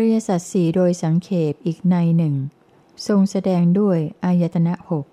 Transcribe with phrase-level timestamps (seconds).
[0.00, 2.34] ริยสัจสี่โดยสังเขปอีกในหนึ่ง
[3.06, 5.06] ทรงแสดงด้วยอายตนะหก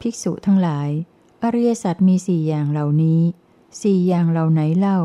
[0.00, 0.88] ภิกษุทั้งหลาย
[1.42, 3.20] อริยสัจมีสี่อย่างเหล่านี้
[3.82, 4.98] สี่อย่างเหล่าไหนเล่า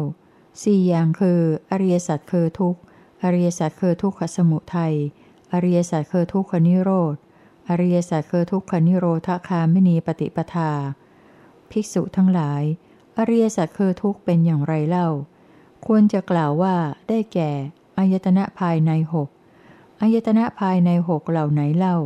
[0.64, 1.40] สี่อย่างคือ
[1.72, 2.82] อริยสัจคือทุกข์
[3.23, 4.95] อริยสัจคือทุกขสมุทัย
[5.54, 7.16] อริยสัจคือทุกขนิโรธ
[7.70, 10.72] อริยสัจคือทุกขนิโรธคาไม่นีปฏิปทา
[11.72, 12.63] ภิกษุทั้งหลาย
[13.18, 15.08] อริยสัจคือทุกข์เป็นอย่างไรเล่า
[15.86, 16.76] ควรจะกล่าวว่า
[17.08, 17.52] ได้แก่
[17.98, 19.30] อายตนะภายในหก
[20.02, 21.98] อายตนะภายในหกเหล่าไหนเล่า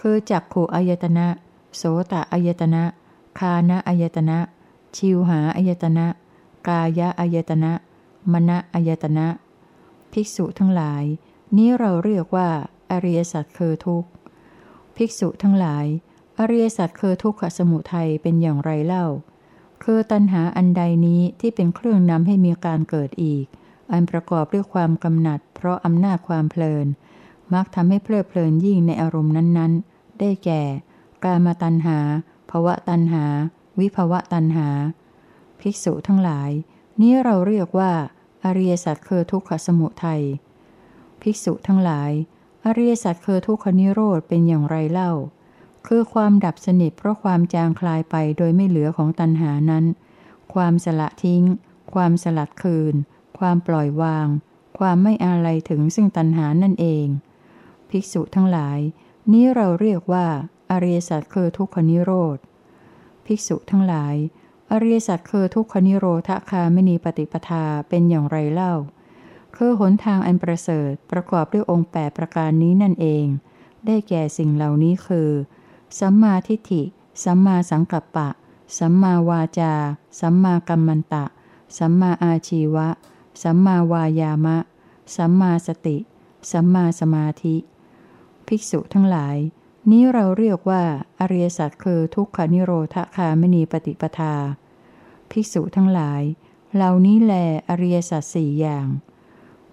[0.00, 1.26] คือจักขู่อายตนะ
[1.76, 2.84] โสตอายตนะ
[3.38, 4.38] คานะอายตนะ
[4.96, 6.06] ชิวหาอายตนะ
[6.68, 7.72] กายะอายตนะ
[8.32, 9.26] มณะอายตนะ
[10.12, 11.04] ภิกษุทั้งหลาย
[11.56, 12.48] นี้เราเรียกว่า
[12.90, 14.10] อริยสัจคือทุกข์
[14.96, 15.86] ภิกษุทั้งหลาย
[16.38, 19.06] อริยสัจคือทุกขสมุทัยเป็นอย่างไรเล่า
[19.82, 23.44] คือตัณหาอันใดนี้ที่เป็นเครื่องนำให้มีการเกิดอีก
[23.92, 26.86] อันประกอบด้วยความกำหนัด เพราะอำนาจความเพลิน
[27.54, 30.62] มักทำให้เพลิดเพลินยิ่งในอารมณ์นั้นๆ ได้แก่
[31.24, 31.98] กามาตัณหา
[32.50, 33.24] ภวะตัณหา
[33.78, 34.68] วิภวะตัณหา
[35.60, 36.50] ภิกษุทั้งหลาย
[37.00, 37.92] นี้เราเรียกว่า
[38.44, 40.22] อริยสัจคือทุกขสมุทัย
[41.22, 42.10] ภิกษุทั้งหลาย
[42.66, 45.12] อริยสัจคือทุกขนิโรธเป็นอย่างไรเล่า
[45.86, 49.84] คือความดับสนิทเพราะความจางคลายไปโดยไม่เหลือของตัณหานั้น
[50.54, 51.42] ความสละทิ้ง
[51.92, 52.94] ความสลัดคืน
[53.42, 54.28] ความปล่อยวาง
[54.78, 57.06] ความไม่อาลัยถึงซึ่งตัณหานั่นเอง
[57.90, 58.78] ภิกษุทั้งหลาย
[59.32, 60.26] นี้เราเรียกว่า
[60.70, 62.38] อริยสัจคือทุกขนิโรธ
[63.26, 64.14] ภิกษุทั้งหลาย
[64.70, 68.74] อริยสัจคือทุกขนิโรธคาไม่มีปฏิปทาเป็นอย่างไรเล่า
[69.56, 73.26] คือหนทางอันประเสริฐประกอบด้วยองค์แปประการนี้นั่นเอง
[73.86, 75.30] ได้แก่สิ่งเหล่านี้คือ
[75.98, 76.82] สัมมาทิฏฐิ
[77.24, 78.28] สัมมาสังกัปปะ
[78.78, 79.74] สัมมาวาจา
[80.20, 81.24] สัมมากัมมันตะ
[81.78, 82.88] สัมมาอาชีวะ
[83.42, 84.56] สัมมาวายามะ
[85.16, 85.96] สัมมาสติ
[86.50, 87.56] สัมมาสมาธิ
[88.46, 89.36] ภิกษุทั้งหลาย
[89.90, 90.82] นี้เราเรียกว่า
[91.20, 94.34] อริยสัจคือทุกขานิโรธคามณีปฏิปทา
[95.30, 96.22] ภิกษุทั้งหลาย
[96.74, 97.34] เหล่านี้แล
[97.68, 98.86] อริยสัจสี่อย่าง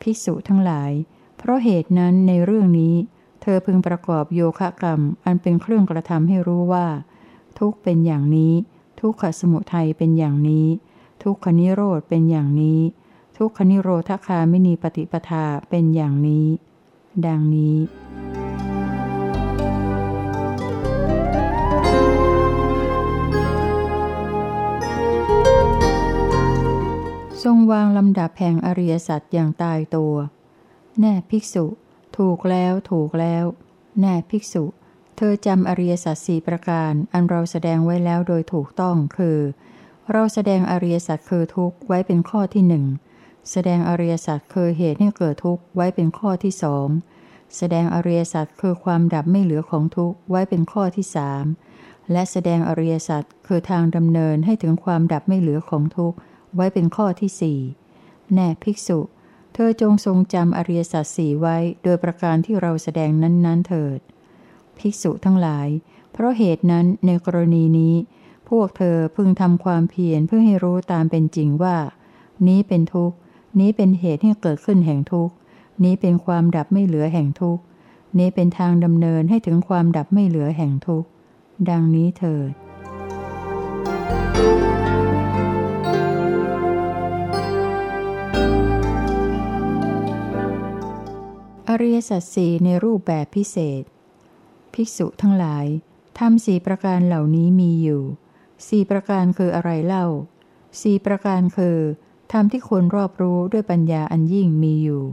[0.01, 0.91] ภิกษุทั้งหลาย
[1.37, 2.95] เพราะเหตุนั้นในเรื่องนี้
[3.41, 6.87] เธอพึงประกอบโยคะกรรม อันเป็นเครื่องกระทำให้รู้ว่า
[7.59, 8.53] ทุกเป็นอย่างนี้
[8.99, 10.67] ทุกขสมุทัยเป็นอย่างนี้
[11.23, 12.79] ทุกขนิโรธเป็นอย่างนี้
[13.43, 16.47] ทุกขนิโรธคาไม่มีปฏิปทาเป็นอย่างนี้
[17.25, 17.77] ดังนี้
[27.43, 30.13] ทรงวางลำดับแห่งอริยสัจอย่างตายตัว
[30.99, 31.65] แน่ภิกษุ
[32.17, 33.45] ถูกแล้วถูกแล้ว
[33.99, 34.63] แน่ภิกษุ
[35.17, 39.37] เธอจำอริยสัจสี่ประการอันเราแสดงไว้แล้วโดยถูกต้องคือ
[40.11, 42.85] เราแสดงอริยสัจคือทุกข์ไว้เป็นข้อที่หนึ่ง
[43.51, 46.87] แสดงอริยสัจคือเหตุให้เกิดทุกข์ไว้เป็นข้อที่สอง
[47.57, 51.45] แสดงอริยสัจคือความดับไม่เหลือของทุกข์ไว้เป็นข้อที่สาม
[52.11, 56.17] และแสดงอริยสัจคือทางดำเนินให้ถึงความดับไม่เหลือของทุกข์
[56.55, 57.59] ไว้เป็นข้อที่สี่
[58.33, 58.99] แน่ภิกษุ
[59.53, 63.99] เธอจงทรงจำอริยสัจสี่ไว้โดยประการที่เราแสดงนั้นๆเถิด
[64.77, 65.67] ภิกษุทั้งหลาย
[66.11, 67.95] เพราะเหตุนั้นในกรณีนี้
[68.49, 71.77] พวกเธอพึงทำความเพียรเพื่อให้รู้ตามเป็นจริงว่า
[72.47, 73.17] นี้เป็นทุกข์
[73.59, 75.33] นี้เป็นเหตุให้เกิดขึ้นแห่งทุกข์
[75.83, 77.63] นี้เป็นความดับไม่เหลือแห่งทุกข์
[78.17, 81.09] นี้เป็นทางดำเนินให้ถึงความดับไม่เหลือแห่งทุกข์
[81.69, 82.51] ดังนี้เถิด
[91.69, 93.83] อริยสัจสี่ในรูปแบบพิเศษ
[94.73, 95.65] ภิกษุทั้งหลาย
[96.19, 98.03] ทำสี่ประการเหล่านี้มีอยู่
[98.67, 100.05] สี่ประการคืออะไรเล่า
[100.81, 101.77] สี่ประการคือ
[102.31, 105.03] ธรรมที่ควรรอบรู้ด้วยปัญญาอันยิ่งมีอยู่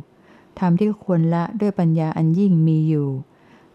[0.59, 3.09] ธรรมที่ควรละด้วยปัญญาอันยิ่งมีอยู่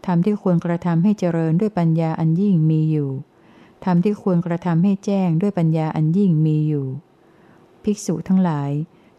[0.06, 3.10] ธรรมที่ควรกระทำให้เจริญด้วยปัญญาอันยิ่งมีอยู่
[3.86, 6.88] ธรรมที่ควรกระทำให้แจ้งด้วยปัญญาอันยิ่งมีอยู่
[7.84, 8.72] ภิกษุทั้งหลาย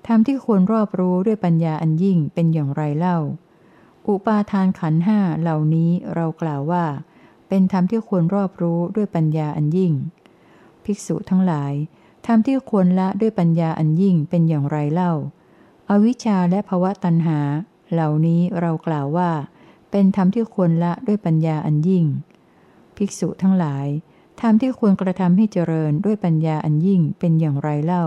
[0.06, 3.18] ธรรมที่ควรรอบรู้ด้วยปัญญาอันยิ่งเป็นอย่างไรเล่า
[4.08, 6.84] อุปาทานขันห้าเหล่านี้เรากล่าวว่า
[7.48, 9.92] เป็นธรรมที่ควรรอบรู้ด้วยปัญญาอันยิ่ง
[10.84, 11.72] ภิกษุทั้งหลาย
[12.26, 15.12] ธรรมที่ควรละด้วยปัญญาอันยิ่งเป็นอย่างไรเล่า
[15.90, 17.38] อวิชชาและภวะตัณหา
[17.92, 19.30] เหล่านี้เรากล่าวว่า
[19.90, 22.04] เป็นธรรมที่ควรละด้วยปัญญาอันยิ่ง
[22.96, 23.86] ภิกษุทั้งหลาย
[24.40, 28.04] ธรรมที่ควรกระทำให้เจริญด้วยปัญญาอันยิ่งเป็นอย่างไรเล่า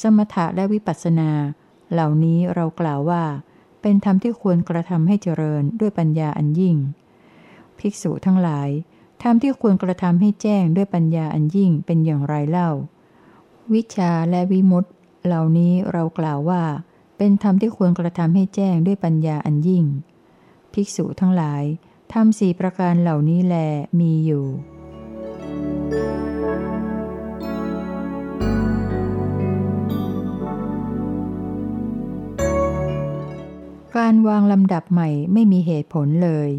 [0.00, 1.30] สมถะและวิปัสสนา
[1.92, 3.24] เหล่านี้เรากล่าวว่า
[3.80, 6.76] เป็นธรรมที่ควรกระทำให้เจริญด้วยปัญญาอันยิ่ง
[7.78, 8.68] ภิกษุทั้งหลาย
[9.22, 12.70] ธรรมที่ควรกระทำให้แจ้งด้วยปัญญาอันยิ่งเป็นอย่างไรเล่า
[13.72, 14.90] วิชาและวิมุตติ
[15.26, 16.62] เหล่านี้เรากล่าวว่า
[17.16, 19.84] เป็นธรรมที่ควรกระทำให้แจ้งด้วยปัญญาอันยิ่ง
[20.72, 21.62] ภิกษุทั้งหลาย
[22.12, 23.56] ธรรมสี่ประการเหล่านี้แล
[24.00, 24.46] มีอยู่
[33.96, 36.50] การวางลำดับใหม่ไม่มีเหตุผลเลย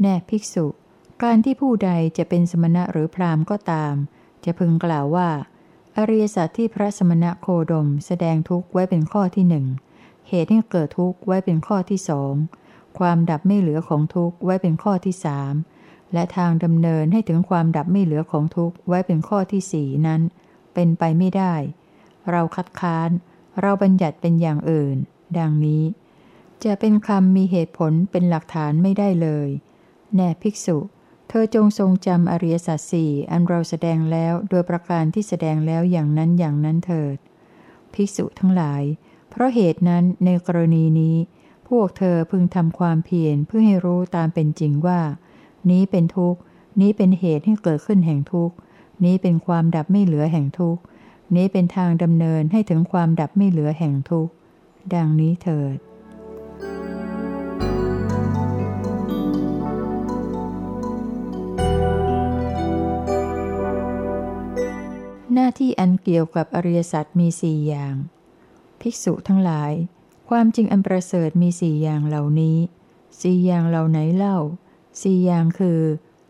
[0.00, 0.66] แน่ภิกษุ
[1.22, 3.94] การที่ผู้ใดจะเป็นสมณะหรือพราหมณ์ก็ตาม
[4.44, 5.28] จะพึงกล่าวว่า
[6.00, 9.66] อริยสัจที่พระสมณะโคดมแสดงทุกข์ไว้เป็นข้อที่หนึ่ง
[10.28, 12.34] เหตุให้เกิดทุกข์ไว้เป็นข้อที่สอง
[12.98, 15.54] ความดับไม่เหลือของทุกข์ไว้เป็นข้อที่สาม
[16.12, 20.20] และทางดำเนินให้ถึงความดับไม่เหลือของทุกข์ไว้เป็นข้อที่สี่นั้น
[20.74, 21.54] เป็นไปไม่ได้
[22.30, 23.10] เราคัดค้าน
[23.60, 24.96] เราบัญญัติเป็นอย่างอื่น
[25.38, 25.82] ดังนี้
[26.64, 29.48] จะเป็นคำมีเหตุผลเป็นหลักฐานไม่ได้เลย
[30.14, 30.78] แน่ภิกษุ
[31.28, 37.16] เธอจงทรงจำอริยสัจสี่อันเราแสดงแล้วโดยประการที่แสดงแล้วอย่างนั้นอย่างนั้นเถิด
[37.92, 38.82] ภิกษุทั้งหลาย
[39.30, 41.16] เพราะเหตุนั้นในกรณีนี้
[41.68, 45.00] พวกเธอพึงทำความเพียรเพื่อให้รู้ตามเป็นจริงว่า
[45.70, 46.40] นี้เป็นทุกข์
[46.80, 48.54] นี้เป็นเหตุให้เกิดขึ้นแห่งทุกข์
[49.04, 50.82] นี้เป็นความดับไม่เหลือแห่งทุกข์
[51.36, 54.32] นี้เป็นทางดำเนินให้ถึงความดับไม่เหลือแห่งทุกข์
[54.94, 55.76] ดังนี้เถิด
[65.46, 67.94] น้าที่อันเกี่ยวกับอริยสัจมีสี่อย่าง
[68.80, 69.72] ภิกษุทั้งหลาย
[70.28, 72.58] ความจริงอันประเสริฐมีสี่อย่างเหล่านี้
[73.20, 74.38] สี่อย่างเหล่าไหนเล่า
[75.02, 75.80] สี่อย่างคือ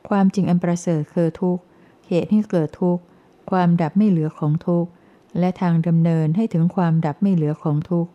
[0.08, 1.62] ความจริงอันประเสริฐคือทุกข์
[2.08, 3.02] เหตุให้เกิดทุกข์
[3.50, 4.90] ความดับไม่เหลือของทุกข์
[5.38, 8.10] และทางดำเนินให้ถึงความดับไม่เหลือของทุกข์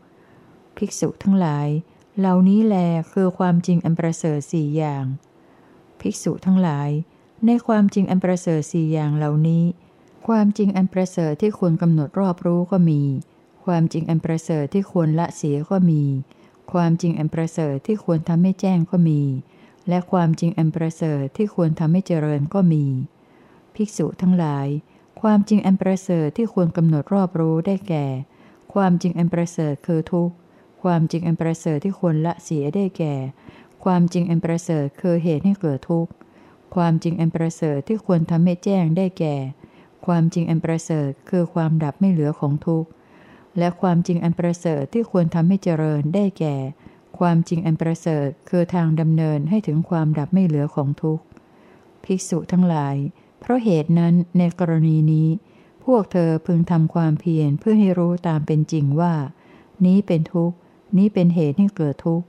[0.77, 1.67] ภิกษุทั้งหลาย
[2.19, 2.75] เหล่านี้แล
[3.11, 5.05] คือความจริงอันประเสริฐสี่อย่าง
[6.01, 6.89] ภิกษุทั้งหลาย
[7.45, 9.63] ในความจริงอันประเสริฐสี่อย่างเหล่านี้
[10.27, 13.01] ความจริงอันประเสริฐที่ควรกำหนดรอบรู้ก็มี
[13.65, 16.03] ความจริงอันประเสริฐที่ควรละเสียก็มี
[16.73, 19.21] ความจริงอันประเสริฐที่ควรทำให้แจ้งก็มี
[19.89, 22.85] และความจริงอันประเสริฐที่ควรทำให้เจริญก็มี
[23.75, 24.67] ภิกษุทั้งหลาย
[25.21, 28.05] ความจริงอันประเสริฐที่ควรกำหนดรอบรู้ได้แก่
[28.73, 30.35] ความจริงอันประเสริฐคือทุกข์
[30.83, 33.15] ความจริงอันประเสริฐที่ควรละเสียได้แก่
[33.83, 36.11] ความจริงอันประเสริฐคือเหตุให้เกิดทุกข์
[36.75, 39.35] ความจริงอันประเสริฐที่ควรทำให้แจ้งได้แก่
[40.05, 42.89] ความจริงอันประเสริฐคือความดับไม่เหลือของทุกข์
[43.57, 46.55] และความจริงอันประเสริฐที่ควรทำให้เจริญได้แก่
[47.19, 51.23] ความจริงอันประเสริฐคือทางดำเนินให้ถึงความดับไม่เหลือของทุกข์
[52.03, 52.95] ภิกษุทั้งหลาย
[53.39, 55.27] เพราะเหตุนั้นในกรณีนี้
[55.85, 59.13] พวกเธอพึงทำความเพียรเพื่อให้รู้ตามเป็นจริงว่า
[59.85, 60.55] นี้เป็นทุกข์
[60.97, 62.25] นี้เป็นเหตุให้เกิดทุกข์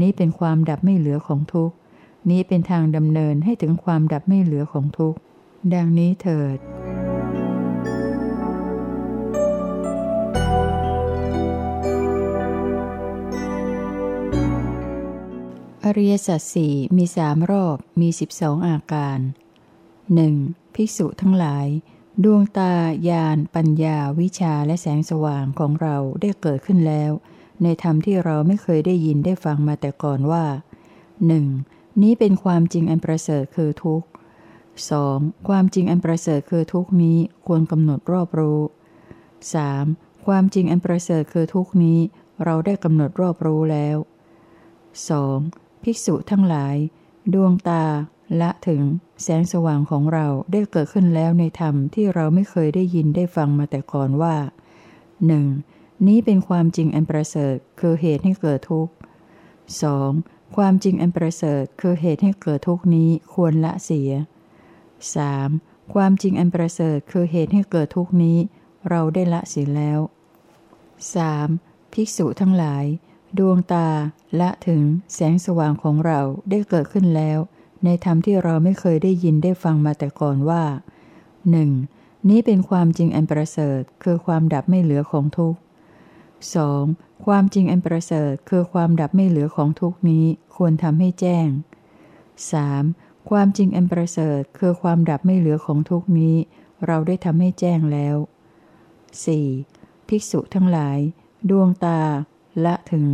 [0.00, 1.74] นี้เป็นความดับไม่เหลือของทุกข์
[2.30, 5.18] นี้เป็นทางดำเนินให้ถึงความดับไม่เหลือของทุกข์
[5.74, 6.85] ดังนี้เถิด
[15.88, 19.18] อริยสัจสี่มีสามรอบมีสิบสองอาการ
[20.14, 20.34] หนึ่ง
[20.74, 21.66] ภิกษุทั้งหลาย
[22.24, 22.74] ดวงตา
[23.08, 27.12] ญาณปัญญาวิชาและแสงสว่างของเราได้เกิดขึ้นแล้ว
[27.62, 30.44] ในธรรมที่เราไม่เคยได้ยินได้ฟังมาแต่ก่อนว่า
[31.26, 31.46] หนึ่ง
[32.02, 34.08] นี้เป็นความจริงอันประเสริฐคือทุกข์
[34.90, 35.18] สอง
[35.48, 38.60] ความจริงอันประเสริฐคือทุกนี้ควรกำหนดรอบรู้
[39.54, 39.84] สาม
[40.26, 41.98] ความจริงอันประเสริฐคือทุกนี้
[42.44, 43.96] เราได้กำหนดรอบรู้แล้ว
[45.10, 45.38] สอง
[45.88, 46.76] ภิกษุทั้งหลาย
[47.34, 47.84] ดวงตา
[48.40, 48.82] ละถึง
[49.22, 54.36] แสงสว่างของเราได้เกิดขึ้นแล้วในธรรมที่เราไม่เคยได้ยินได้ฟังมาแต่ก่อนว่า
[55.26, 55.46] หนึ่ง
[56.06, 58.92] นี้เป็นความจริงอันประเสริฐคือเหตุให้เกิดทุกข์
[59.82, 60.10] สอง
[60.56, 64.10] ความจริงอันประเสริฐคือเหตุให้เกิดทุกข์นี้ควรละเสีย
[65.02, 65.94] 3.
[65.94, 68.38] ความจริงอันประเสริฐคือเหตุให้เกิดทุกข์นี้
[68.88, 69.98] เราได้ละเสียแล้ว
[71.16, 71.92] 3.
[71.92, 72.84] ภิกษุทั้งหลาย
[73.38, 73.88] ดวงตา
[74.40, 74.82] ละถึง
[75.14, 77.38] แสงสว่างของเราได้เกิดขึ้นแล้ว
[77.84, 80.64] ในธรรมที่เราไม่เคยได้ยินได้ฟังมาแต่ก่อนว่า
[81.50, 81.70] หนึ่ง
[82.28, 85.58] นี้เป็นความจริงอันประเสริฐคือความดับไม่เหลือของทุกข์
[86.62, 87.24] 2.
[87.26, 90.24] ความจริงอันประเสริฐคือความดับไม่เหลือของทุกนี้
[90.56, 91.48] ควรทำให้แจ้ง
[92.58, 93.30] 3.
[93.30, 96.36] ความจริงอันประเสริฐคือความดับไม่เหลือของทุกนี้
[96.86, 98.16] เราได้ทำให้แจ้งแล้ว
[99.32, 100.08] 4.
[100.08, 100.98] ภิกษุทั้งหลาย
[101.50, 102.00] ดวงตา
[102.64, 103.04] ละถึง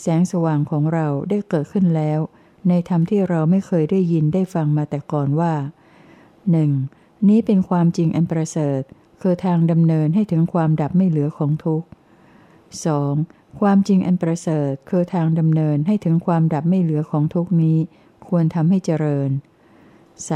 [0.00, 2.20] แสงสว่างของเราได้เกิดขึ้นแล้ว
[2.68, 5.54] ในธรรมที่เราไม่เคยได้ยินได้ฟังมาแต่ก่อนว่า
[6.50, 6.70] หนึ่ง
[7.28, 8.82] นี้เป็นความจริงอันประเสริฐ
[9.22, 11.86] คือทางดำเนินให้ถึงความดับไม่เหลือของทุกข์
[12.92, 13.60] 2.
[13.60, 17.78] ความจริงอันประเสริฐคือทางดำเนินให้ถึงความดับไม่เหลือของทุกนี้
[18.28, 19.30] ควรทำให้เจริญ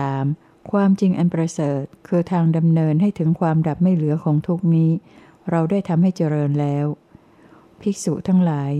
[0.02, 0.70] 3.
[0.70, 4.90] ความจริงอันประเสริฐคือทางดำเนินให้ถึงความดับไม่เหลือของทุกนี้
[5.50, 6.86] เราได้ทำให้เจริญแล้ว
[7.82, 8.72] ภิกษุทั้งหลาย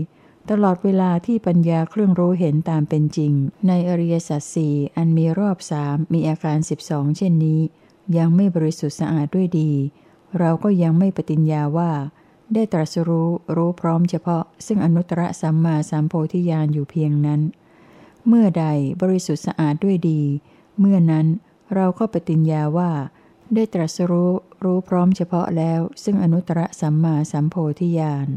[0.49, 3.33] ตลอดเวลาที่ปัญญาเครื่องรู้เห็นตามเป็นจริง
[3.67, 7.61] ในอริยสัจสี่อันมีรอบสามมีอาการสิบสองเช่นนี้
[8.17, 9.71] ยังไม่บริสุทธิ์สะอาดด้วยดี
[10.39, 11.91] เราก็ยังไม่ปฏิญญาว่า
[12.53, 17.41] ได้ตรัสรู้รู้พร้อมเฉพาะ ซึ่งอนุตตรสัมมาสัมโพธิญาณอยู่เพียงนั้น
[18.27, 18.65] เมื่อใด
[19.01, 20.21] บริสุทธิ์สะอาดด้วยดี
[20.79, 21.27] เมื่อนั้น
[21.75, 22.91] เราก็ปฏิญญาว่า
[23.53, 24.31] ได้ตรัสรู้
[24.63, 28.27] รู้พร้อมเฉพาะแล้ว ซึ่งอนุตตรสัมมาสัมโพธิญาณ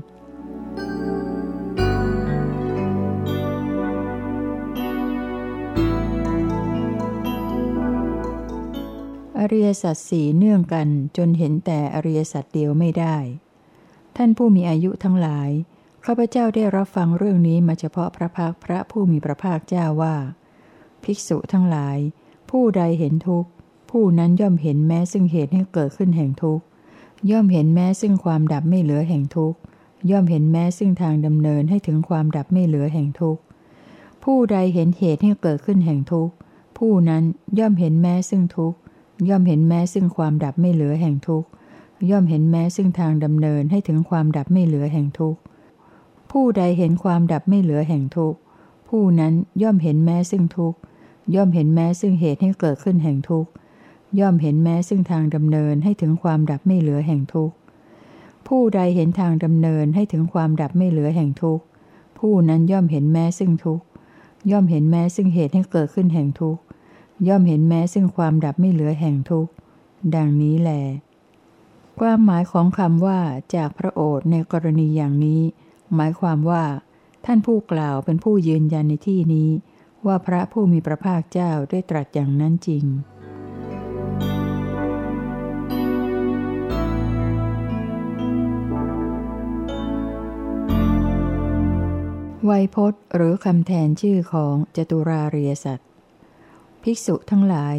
[9.41, 13.17] อริยสัจสี่เนื่องกันจนเห็นแต่อริยสัจเดียวไม่ได้
[14.17, 15.51] ท่านผู้มีอายุทั้งหลาย
[16.05, 20.17] ข้าพเจ้าได้รับฟังเรื่องนี้มาเฉพาะพระภาคพระผู้มีพระภาคเจ้าว่า
[21.05, 21.99] ภิกษุทั้งหลาย
[22.51, 23.51] ผู้ใดเห็นทุกข์
[23.91, 26.65] ผู้นั้นย่อมเห็นแม้ซึ่งเหตุให้เกิดขึ้นแห่งทุกข์
[27.31, 29.59] ย่อมเห็นแม้ซึ่งความดับไม่เหลือแห่งทุกข์
[30.11, 33.43] ย่อมเห็นแม้ซึ่งทางดำเนินให้ถึงความดับไม่เหลือแห่งทุกข์
[34.25, 36.35] ผู้ใดเห็นเหตุให้เกิดขึ้นแห่งทุกข์
[36.79, 37.23] ผู้นั้น
[37.59, 38.79] ย่อมเห็นแม้ซึ่งทุกข์
[39.29, 41.49] ย่อมเห็นแม้ซึ่งความดับไม่เหลือแห่งทุกข์
[42.11, 45.41] ย่อมเห็นแม้ซึ่งทางดำเนินให้ถึงความดับไม่เหลือแห่งทุกข์
[46.31, 48.39] ผู้ใดเห็นความดับไม่เหลือแห่งทุกข์
[48.89, 50.79] ผู้นั้นย่อมเห็นแม้ซึ่งทุกข์
[51.35, 53.51] ย่อมเห็นแม้ซึ่งเหตุให้เกิดขึ้นแห่งทุกข์
[54.21, 57.55] ย่อมเห็นแม้ซึ่งทางดำเนินให้ถึงความดับไม่เหลือแห่งทุกข์
[58.47, 61.65] ผู้ใดเห็นทางดำเนินให้ถึงความดับไม่เหลือแห่งทุกข์
[62.19, 63.85] ผู้นั้นย่อมเห็นแม้ซึ่งทุกข์
[64.51, 66.61] ย่อมเห็นแม้ซึ่งเหตุให้เกิดขึ้นแห่งทุกข์
[67.29, 69.53] ย่อมเห็นแม้ซึ่งความดับไม่เหลือแห่งทุกข์
[70.15, 70.71] ดังนี้แหล
[72.01, 73.21] ความหมายของคำว่า
[73.55, 75.43] จากพระโอษฐ์ในกรณีอย่างนี้
[75.95, 76.65] หมายความว่า
[77.27, 79.51] ท่านผู้กล่าวเป็นผู้ยืนยันในที่นี้
[80.07, 82.85] ว่าพระผู้มีพระภาคเจ้าได้ตรัสอย่างนั้นจริง
[92.45, 95.81] ไวยพจน์หรือคำแทนชื่อของจตุราเรียสัต
[96.83, 97.77] ภิกษุทั้งหลาย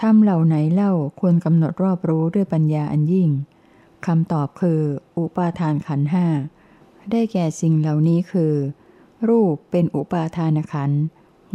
[0.00, 3.30] ทำเหล่าไหนเล่าควรกำหนดรอบรู้ด้วยปัญญาอันยิ่ง
[4.06, 4.80] คำตอบคือ
[5.16, 6.26] อุปาทานขันห้า
[7.10, 8.54] ได้แก่สิ่งเหล่านี้คือ
[9.28, 10.90] รูปเป็นอุปาทานขัน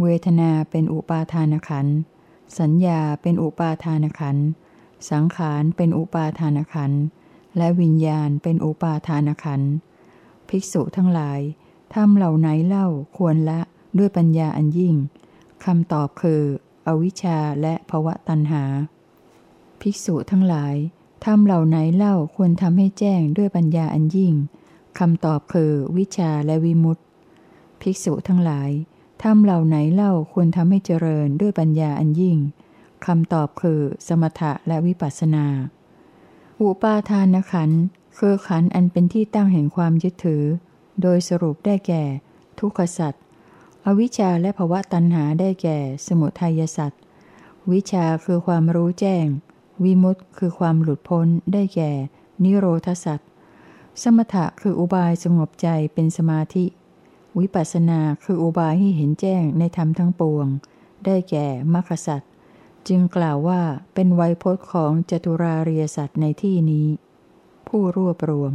[0.01, 1.87] เวทนาเป็นอุปาทานขัน
[2.59, 4.37] สัญญาเป็นอุปาทานขัน
[5.09, 6.91] สังขารเป็นอุปาทานขัน
[7.57, 9.61] และวิญญาณเป็นอุปาทานขัน
[10.49, 11.39] ภิกษุทั้งหลาย
[11.93, 13.61] ทำเหล่าไหนเล่าควรละ
[13.97, 14.95] ด้วยปัญญาอันยิ่ง
[15.65, 16.41] คำตอบคือ
[16.87, 18.63] อวิชชาและภวะตัณหา
[19.81, 20.75] ภิกษุทั้งหลาย
[21.25, 24.33] ทำเหล่าไหนเล่าควรทำให้แจ้งด้วยปัญญาอันยิ่ง
[24.99, 27.03] คำตอบคือวิชาและวิมุตติ
[27.81, 28.69] ภิกษุทั้งหลาย
[29.23, 32.37] ทำเหล่าไหนเล่าควรทำให้เจริญด้วยปัญญาอันยิ่ง
[33.05, 35.45] คำตอบคือสมถะและวิปัสสนา
[36.61, 37.71] อุปาทานขัน
[38.17, 40.43] คือขันอันเป็นที่ตั้งแห่งความยึดถือ
[41.01, 42.03] โดยสรุปได้แก่
[42.59, 43.23] ทุกขสัตว์
[43.85, 47.01] อวิชชาและภวะตัณหาได้แก่ สมุทัยสัตว์
[47.71, 49.25] วิชาคือความรู้แจ้ง
[49.83, 51.91] วิมุตต์คือความหลุดพ้นได้แก่
[52.43, 53.29] นิโรธสัตว์
[54.01, 56.65] สมถะคืออุบายสงบใจเป็นสมาธิ
[57.39, 60.47] วิปัสสนาคืออุบายให้เห็นแจ้งในธรรมทั้งปวง
[61.05, 62.31] ได้แก่มรรคสัตว์
[62.87, 63.61] จึงกล่าวว่า
[63.93, 66.87] เป็นไวยพจน์ของจตุราเรียสัตว์ในที่นี้
[67.67, 68.53] ผู้รวบรวม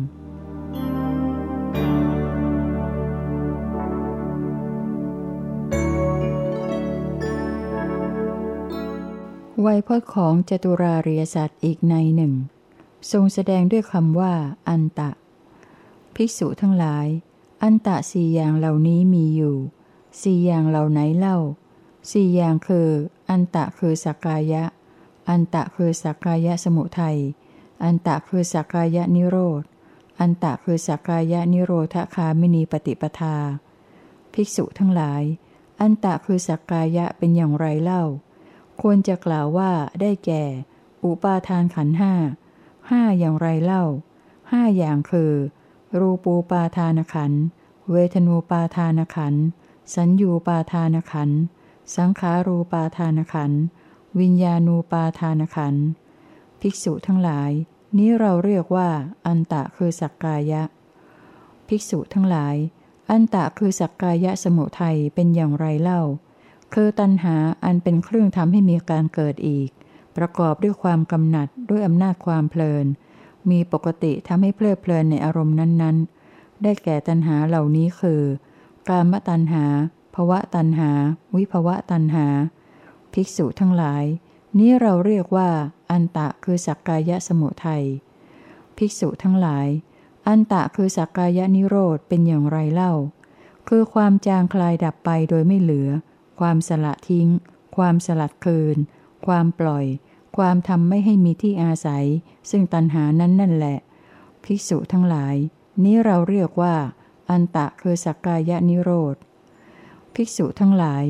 [9.62, 12.32] ไวยพจน์ของจตุราเรียสัตว์อีกในหนึ่ง
[13.12, 14.34] ทรงแสดงด้วยคำว่า
[14.68, 15.10] อันตะ
[16.14, 17.06] ภิกษุทั้งหลาย
[17.62, 19.56] อันตะสี่อย่างเหล่านี้มีอยู่
[20.22, 21.38] สี่อย่างเหล่าไหนเล่า
[22.10, 22.88] สี่อย่างคือ
[23.30, 24.64] อันตะคือสักกายะ
[25.28, 27.18] อันตะคือสักกายะสมุทัย
[27.84, 29.62] อันตะคือสักกายะนิโรธ
[30.20, 33.36] อันตะคือสักกายะนิโรธคามินีปฏิปทา
[34.32, 35.22] ภิกษุทั้งหลาย
[35.80, 38.04] อันตะคือสักกายะเป็นอย่างไรเล่า
[38.82, 40.44] ควรจะกล่าวว่าได้แก่
[41.04, 42.14] อุปาทานขันห้า
[42.90, 43.84] ห้าอย่างไรเล่า
[44.50, 45.32] ห้าอย่างคือ
[45.98, 47.32] รูปูปาทานขัน
[47.90, 49.34] เวทนูปาทานขัน
[49.94, 51.30] สัญญูปาทานขัน
[51.96, 53.52] สังขารูปาทานขัน
[54.20, 55.74] วิญญาณูปาทานขัน
[56.60, 57.50] ภิกษุทั้งหลาย
[57.96, 58.88] นี้เราเรียกว่า
[59.26, 60.62] อันตะคือสักกายะ
[61.68, 62.56] ภิกษุทั้งหลาย
[63.10, 66.02] อันตะคือสักกายะสมุทัยเป็นอย่างไรเล่า
[66.78, 69.68] คือตัณหาอันเป็นเครื่องทำให้มีการเกิดอีก
[70.16, 72.86] ประกอบด้วยความกำหนัดด้วยอำนาจความเพลิน
[73.50, 78.22] มีปกติทำให้เพลิดเพลินในอารมณ์นั้นๆ ได้แก่ตัณหาเหล่านี้คือ
[78.88, 79.64] กามตัณหา
[80.14, 80.90] ภวะตัณหา
[81.36, 82.26] วิภวะตัณหา
[83.12, 84.04] ภิกษุทั้งหลาย
[84.58, 85.50] นี้เราเรียกว่า
[85.90, 87.84] อันตะคือสักกายะสมุทัย
[88.76, 89.66] ภิกษุทั้งหลาย
[90.28, 92.92] อันตะคือสักกายนิโรธเป็นอย่างไรเล่า
[93.68, 95.90] คือความจางคลายดับไปโดยไม่เหลือ
[96.40, 97.28] ความสละทิ้ง
[97.76, 98.76] ความสลัดคืน
[99.26, 99.86] ความปล่อย
[100.36, 102.06] ความทำไม่ให้มีที่อาศัย
[102.50, 103.78] ซึ่งตัณหานั้นนั่นแหละ
[104.44, 105.36] ภิกษุทั้งหลาย
[105.84, 106.74] นี้เราเรียกว่า
[107.30, 109.16] อันตะคือสักกายนิโรธ
[110.14, 111.04] ภิกษุทั้งหลาย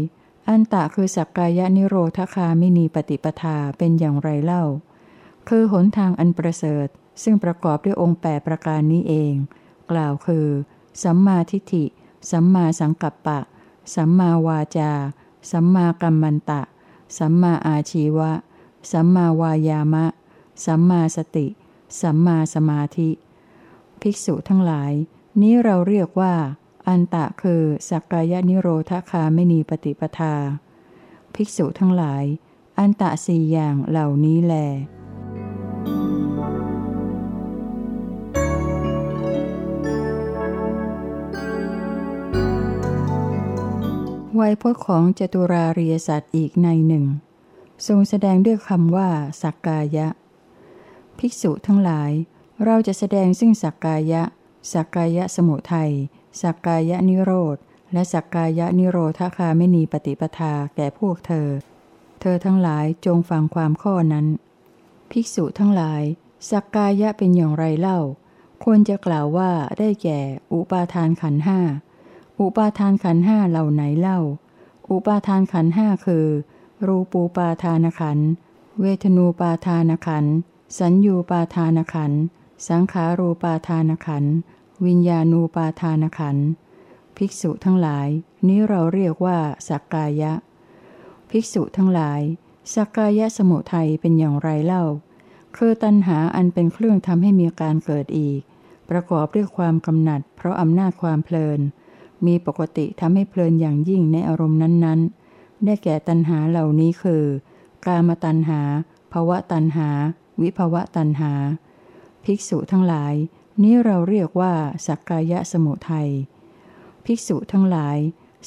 [0.49, 4.65] อันตะคือสักกายนิโรธคาไมินีปฏิปทาเป็นอย่างไรเล่า
[5.49, 6.89] คือหนทางอันประเสริฐ
[7.23, 9.35] ซึ่งประกอบด้วยองค์แปประการนี้เอง
[9.91, 10.47] กล่าวคือ
[11.03, 11.85] สัมมาทิฏฐิ
[12.31, 13.41] สัมมาสังกัปปะ
[13.95, 14.93] สัมมาวาจา
[15.51, 16.63] สัมมากัมมันตะ
[17.19, 18.33] สัมมาอาชีวะ
[18.91, 20.07] สัมมาวายามะ
[20.65, 21.47] สัมมาสติ
[22.01, 23.11] สัมมาสมาธิ
[24.01, 24.93] ภิกษุทั้งหลาย
[25.41, 26.35] นี้เราเรียกว่า
[26.89, 30.35] อันตะคือสักกายนิโรธคาไม่มีปฏิปทา
[31.35, 32.25] ภิกษุทั้งหลาย
[32.79, 34.55] อันตะสี่อย่างเหล่านี้แล
[44.37, 47.05] ไวยพจน์ของจตุรารียสัตว์อีกในหนึ่ง
[47.87, 49.09] ทรงแสดงด้วยคำว่า
[49.43, 50.07] สักกายะ
[51.19, 52.11] ภิกษุทั้งหลาย
[52.65, 54.23] เราจะแสดงซึ่งสักกายะ
[54.73, 55.93] สักกายะสมุทัย
[56.43, 57.57] สักกายะนิโรธ
[57.93, 61.49] และสักกายะนิโรธคาไม่มีปฏิปทาแก่พวกเธอ
[62.21, 64.27] เธอทั้งหลายจงฟังความข้อนั้น
[65.11, 66.03] ภิกษุทั้งหลาย
[66.51, 68.01] สักกายะเป็นอย่างไรเล่า
[68.65, 70.21] ควรจะกล่าวว่าได้แก่
[70.53, 71.61] อุปาทานขันห้า
[72.41, 74.21] อุปาทานขันห้าเหล่าไหนเล่า
[74.91, 76.27] อุปาทานขันห้าคือ
[76.87, 78.19] รูปูปาทานขัน
[78.81, 80.25] เวทนูปาทานขัน
[80.79, 82.13] สัญญูปาทานขัน
[82.69, 84.25] สังขารูปาทานขัน
[84.87, 86.37] วิญญาณูปาทานขัน
[87.17, 88.09] ภิกษุทั้งหลาย
[88.47, 89.39] นี้เราเรียกว่า
[89.69, 90.33] สักกายะ
[91.31, 92.21] ภิกษุทั้งหลาย
[92.75, 94.85] สักกายะสมุทัยเป็นอย่างไรเล่า
[95.57, 98.41] คือตัณหาอันเป็นเครื่องทำให้มีการเกิดอีก
[98.91, 101.61] ประกอบด้วยความกำหนัด เพราะอำนาจความเพลิน
[102.27, 105.01] มีปกติทำให้เพลินอย่างยิ่งในอารมณ์นั้น
[105.33, 107.25] ๆ ได้แก่ตัณหาเหล่านี้คือ
[107.87, 108.61] กามตัณหา
[109.13, 109.89] ภวะตัณหา
[110.41, 111.33] วิภวะตัณหา
[112.25, 113.15] ภิกษุทั้งหลาย
[113.63, 114.55] นี้เราเรียกว่า
[114.87, 116.11] สักกายะสมุทัย
[117.05, 117.99] ภิกษุทั้งหลาย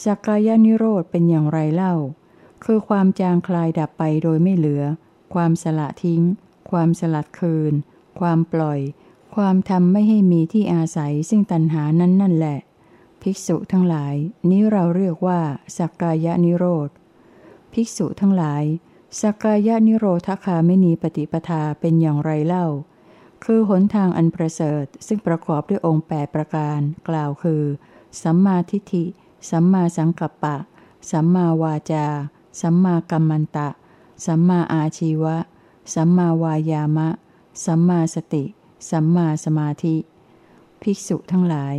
[0.03, 1.95] สักกายะนิโรธเป็นอย่างไรเล่า
[2.63, 4.83] คือความจางคลายดับไปโดยไม่เหลือ
[5.33, 6.21] ความสละทิ้ง
[6.69, 7.73] ความสลัดคืน
[8.19, 8.79] ความปล่อย
[9.35, 12.59] ความทำไม่ให้มีที่อาศัยซึ่งตัณหานั้นนั่นแหละ
[13.21, 14.15] ภิกษุทั้งหลาย
[14.49, 15.41] นี้เราเรียกว่า
[15.77, 16.89] สักกายะนิโรธ
[17.73, 18.63] ภิกษุทั้งหลาย
[19.21, 22.67] สักกายะนิโรธคาไม่มีปฏิปทาเป็นอย่างไรเล่า
[23.43, 27.63] คือหนทางอันประเสริฐซึ่งประกอบด้วยองค์แปประการ กล่าวคือ
[28.23, 29.05] สัมมาทิฏฐิ
[29.49, 30.55] สัมมาสังกัปปะ
[31.11, 32.07] สัมมาวาจา
[32.61, 33.69] สัมมากัมมันตะ
[34.25, 35.37] สัมมาอาชีวะ
[35.93, 37.09] สัมมาวายามะ
[37.65, 38.43] สัมมาสติ
[38.89, 39.95] สัมมาสมาธิ
[40.81, 41.75] ภิกษุทั้งหลาย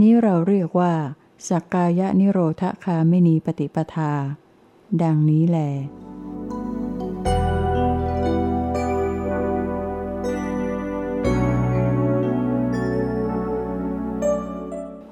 [0.00, 0.94] นี้เราเรียกว่า
[1.48, 4.12] สักกายะนิโรธคาไม่นีปฏิปทา
[5.02, 5.58] ดังนี้แหล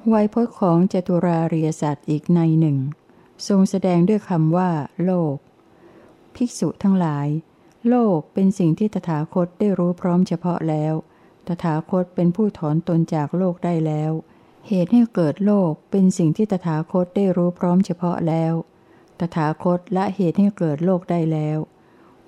[0.09, 2.77] ไวยพจน์ของจตุราเรียสัตว์อีกในหนึ่ง
[3.47, 4.69] ทรงแสดงด้วยคำว่า
[5.05, 5.35] โลก
[6.35, 7.27] ภิกษุทั้งหลาย
[7.89, 10.93] โลกเป็นสิ่งที่ตถาคตได้รู้พร้อมเฉพาะแล้ว
[11.47, 14.13] ตถาคตเป็นผู้ถอนตนจากโลกได้แล้ว
[14.67, 18.53] เหตุให้เกิดโลกเป็นสิ่งที่ตถาคตได้รู้พร้อมเฉพาะแล้ว
[19.19, 21.57] ตถาคตละเหตุให้เกิดโลกได้แล้ว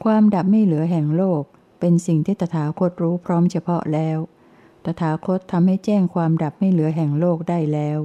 [0.04, 1.44] ความดับไม่เหลือแห่งโลก
[1.80, 4.18] เป็นสิ่งที่ตถาคตรู้พร้อมเฉพาะแล้ว
[4.86, 8.00] ตถาคตทำให้แจ้งความดับไม่เหลือแห่งโลกได้แล้ว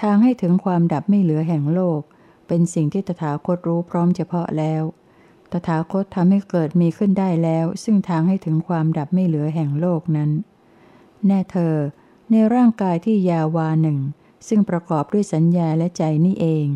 [0.00, 2.00] ทางให้ถึงความดับไม่เหลือแห่งโลก
[2.48, 4.82] เป็นสิ่งที่ตถาคตรู้พร้อมเฉพาะแล้ว
[5.52, 10.30] ตถาคตทำให้เกิดมีขึ้นได้แล้ว ซึ่งทางให้ถึงความดับไม่เหลือแห่งโลกนั้น
[11.26, 11.74] แน่เธอ
[12.32, 13.98] ในร่างกายที่ยาวาหนึ่ง
[14.48, 16.66] ซึ่งประกอบด้วยสัญญาและใจนี่เอง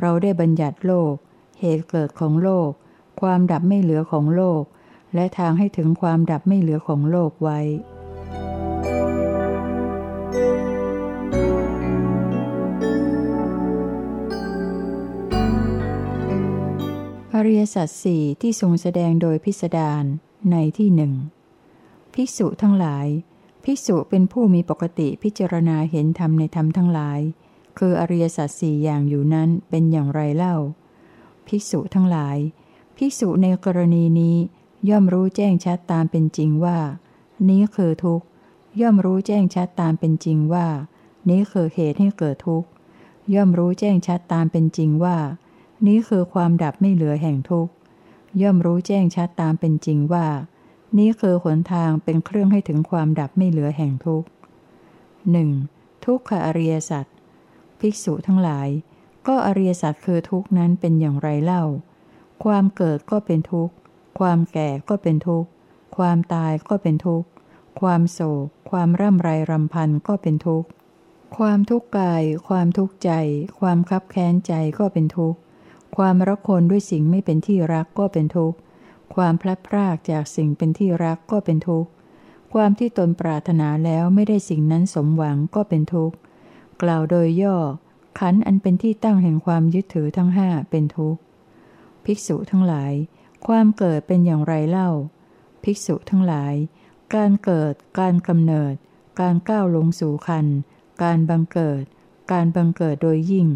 [0.00, 1.14] เราได้บัญญัติโลก
[1.60, 2.70] เหตุเกิดของโลก
[3.20, 4.62] ความดับไม่เหลือของโลก
[5.14, 7.60] และทางให้ถึงความดับไม่เหลือของโลกไว้
[17.34, 20.04] อริยสัจสี่ที่ทรงแสดงโดยพิสดาร
[20.50, 21.12] ในที่หนึ่ง
[22.14, 23.06] ภิกษุทั้งหลาย
[23.64, 27.20] ภิกษุเป็นผู้มีปกติพิจารณาเห็นธรรมในธรรมทั้งหลาย
[27.78, 30.56] คืออริยสัจสี่อย่างอยู่นั้นเป็นอย่างไรเล่า
[31.46, 32.36] ภิกษุทั้งหลาย
[32.96, 34.36] ภิกษุในกรณีนี้
[34.88, 36.78] ย่อมรู้แจ้งชัดตามเป็นจริงว่า
[37.48, 38.26] นี้คือทุกข์
[38.80, 40.66] ย่อมรู้แจ้งชัดตามเป็นจริงว่า
[41.28, 42.68] นี้คือเหตุให้เกิดทุกข์
[43.34, 45.16] ย่อมรู้แจ้งชัดตามเป็นจริงว่า
[45.86, 47.72] นี้คือความดับไม่เหลือแห่งทุกข์
[48.42, 50.26] ย่อมรู้แจ้งชัดตามเป็นจริงว่า
[50.98, 54.28] นี้คือหนทางเป็นเครื่องให้ถึงความดับไม่เหลือแห่งทุกข์
[55.30, 55.50] หนึ่ง
[56.04, 57.04] ทุกขอริยสัจ
[57.80, 58.68] ภิกษุทั้งหลาย
[59.28, 61.64] ก็อริยสัจคือทุกนั้นเป็นอย่างไรเล่า
[62.44, 63.74] ความเกิดก็เป็นทุกข์
[64.18, 65.48] ความแก่ก็เป็นทุกข์
[65.96, 67.28] ความตายก็เป็นทุกข์
[67.80, 70.68] ความโศก ความร่ำไรรำพันก็เป็นทุกข์
[71.36, 73.10] ความทุกข์กาย ความทุกข์ใจ
[73.60, 75.38] ความคับแค้นใจก็เป็นทุกข์
[75.96, 78.56] ความรักคนด้วยสิ่งไม่เป็นที่รักก็เป็นทุกข์
[79.14, 81.90] ความพลัดพรากจากสิ่งเป็นที่รักก็เป็นทุกข์
[82.54, 86.16] ความที่ตนปรารถนาแล้วไม่ได้สิ่งนั้นสมหวังก็เป็นทุกข์
[86.82, 87.56] กล่าวโดยย่อ
[88.18, 91.20] ขันอันเป็นที่ตั้งแห่งความยึดถือทั้งห้าเป็นทุกข์
[92.04, 92.92] ภิกษุทั้งหลาย
[93.46, 94.90] ความเกิดเป็นอย่างไรเล่า
[95.64, 96.54] ภิกษุทั้งหลาย
[97.14, 98.74] การเกิด การกำเนิด
[99.20, 100.46] การก้าวลงสู่คัน
[101.02, 101.82] การบังเกิด
[102.32, 103.48] การบังเกิดโดยยิ่ง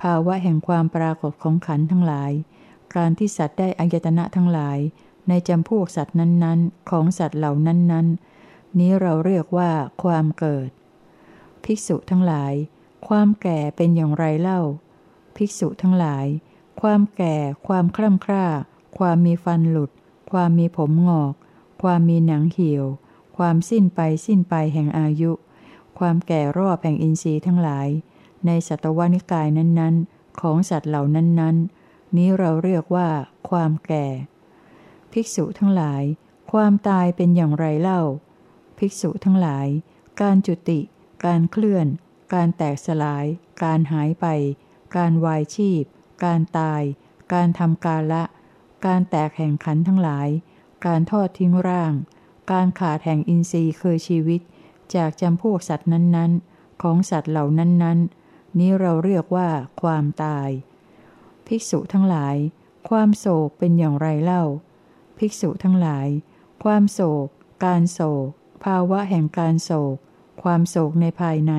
[0.00, 2.32] ภาวะแห่งความปรากฏของขันทั้งหลาย
[2.96, 4.78] การที่สัตว์ได้อายตนะทั้งหลาย
[5.28, 9.70] ในจำพวกสัตว์นั้นๆ ของสัตว์เหล่านั้นๆ นี้เราเรียกว่า
[10.02, 10.68] ความเกิด
[11.64, 12.52] ภิกษุทั้งหลาย
[13.08, 14.60] ความแก่เป็นอย่างไรเล่า
[15.36, 16.26] ภิกษุทั้งหลาย
[16.80, 18.46] ความแก่ ความคล่ำคร่า
[18.98, 19.90] ความมีฟันหลุด
[20.32, 21.32] ความมีผมงอก
[21.82, 22.84] ความมีหนังเหี่ยว
[23.36, 25.32] ความสิ้นไปสิ้นไปแห่งอายุ
[25.98, 27.88] ความแก่รอบแห่งอินทรีย์ทั้งหลาย
[28.46, 31.83] ในสัตวนิกายนั้นๆ ของสัตว์เหล่านั้นๆ
[32.16, 33.08] นี้เราเรียกว่า
[33.48, 34.06] ความแก่
[35.12, 36.02] ภิกษุทั้งหลาย
[36.52, 38.02] ความตายเป็นอย่างไรเล่า
[38.78, 39.66] ภิกษุทั้งหลาย
[40.20, 40.80] การจุติ
[41.24, 41.86] การเคลื่อน
[42.34, 43.24] การแตกสลาย
[43.62, 44.26] การหายไป
[44.96, 45.82] การวายชีพ
[46.24, 46.82] การตาย
[47.32, 48.22] การทำกาละ
[48.86, 50.28] การแตกแห่งขันทั้งหลาย
[50.86, 51.92] การทอดทิ้งร่าง
[52.52, 54.40] การขาดแห่งอินทรีย์คือชีวิต
[54.94, 59.48] จากจำพวกสัตว์นั้นๆ ของสัตว์เหล่านั้นๆนี้เราเรียกว่า
[59.82, 60.48] ความตาย
[61.48, 62.36] ภิกษุทั้งหลาย
[62.88, 64.44] ความโศกเป็นอย่างไรเล่า
[65.18, 66.08] ภิกษุทั้งหลาย
[66.64, 67.26] ความโศก
[67.64, 68.28] การโศก
[68.64, 69.96] ภาวะแห่งการโศก
[70.42, 71.54] ความโศกในภายใน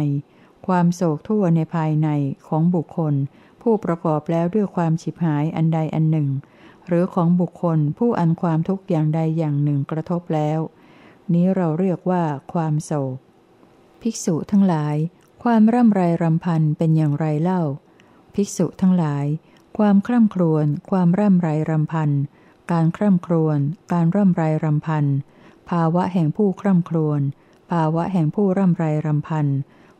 [0.67, 2.09] ความโศกทั่วในภายใน
[2.47, 3.13] ของบุคคล
[3.61, 6.29] ผู้ประกอบแล้วด้วยความฉิบหายอันใดอันหนึ่ง
[6.87, 10.59] หรือของบุคคลผู้อันความทุกข์อย่างใดอย่างหนึ่งกระทบแล้ว
[11.33, 13.17] นี้เราเรียกว่าความโศก
[14.01, 14.95] ภิกษุทั้งหลาย
[15.43, 17.61] ความร่ำไรรำพันเป็นอย่างไรเล่า
[18.35, 19.25] ภิกษุทั้งหลาย
[19.77, 22.09] ความคร่ำครวญ ความร่ำไรรำพัน
[22.71, 23.59] การคร่ำครวญ
[23.91, 25.05] การร่ำไรรำพัน
[25.69, 27.21] ภาวะแห่งผู้คร่ำครวญ
[27.71, 29.47] ภาวะแห่งผู้ร่ำไรรำพัน